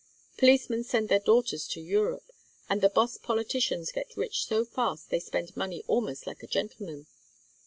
Policemen 0.35 0.83
send 0.83 1.09
their 1.09 1.19
daughters 1.19 1.67
to 1.67 1.79
Europe, 1.79 2.25
and 2.67 2.81
the 2.81 2.89
boss 2.89 3.17
politicians 3.17 3.91
get 3.91 4.17
rich 4.17 4.47
so 4.47 4.65
fast 4.65 5.11
they 5.11 5.19
spend 5.19 5.55
money 5.55 5.83
almost 5.87 6.25
like 6.25 6.41
a 6.41 6.47
gentleman. 6.47 7.05